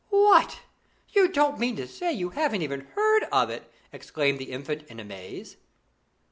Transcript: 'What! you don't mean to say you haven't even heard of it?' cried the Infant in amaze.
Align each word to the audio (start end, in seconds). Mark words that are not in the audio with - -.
'What! 0.09 0.61
you 1.09 1.27
don't 1.27 1.59
mean 1.59 1.75
to 1.75 1.87
say 1.87 2.11
you 2.11 2.29
haven't 2.31 2.63
even 2.63 2.87
heard 2.95 3.25
of 3.31 3.51
it?' 3.51 3.71
cried 4.11 4.39
the 4.39 4.51
Infant 4.51 4.81
in 4.87 4.99
amaze. 4.99 5.57